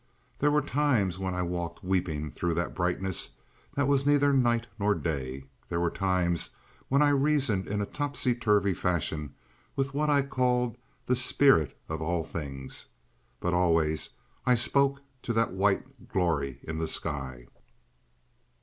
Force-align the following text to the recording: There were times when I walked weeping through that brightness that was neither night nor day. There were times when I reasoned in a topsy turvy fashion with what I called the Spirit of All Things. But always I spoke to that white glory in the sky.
There 0.39 0.49
were 0.49 0.63
times 0.63 1.19
when 1.19 1.35
I 1.35 1.43
walked 1.43 1.83
weeping 1.83 2.31
through 2.31 2.55
that 2.55 2.73
brightness 2.73 3.35
that 3.75 3.87
was 3.87 4.03
neither 4.03 4.33
night 4.33 4.65
nor 4.79 4.95
day. 4.95 5.45
There 5.69 5.79
were 5.79 5.91
times 5.91 6.49
when 6.89 7.03
I 7.03 7.09
reasoned 7.09 7.67
in 7.67 7.81
a 7.81 7.85
topsy 7.85 8.33
turvy 8.33 8.73
fashion 8.73 9.35
with 9.75 9.93
what 9.93 10.09
I 10.09 10.23
called 10.23 10.75
the 11.05 11.15
Spirit 11.15 11.77
of 11.87 12.01
All 12.01 12.23
Things. 12.23 12.87
But 13.39 13.53
always 13.53 14.09
I 14.43 14.55
spoke 14.55 15.01
to 15.21 15.33
that 15.33 15.53
white 15.53 16.07
glory 16.09 16.61
in 16.63 16.79
the 16.79 16.87
sky. 16.87 17.45